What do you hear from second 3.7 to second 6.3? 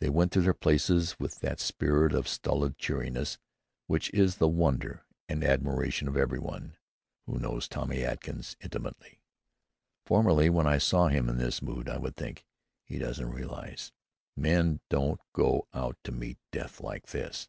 which is the wonder and admiration of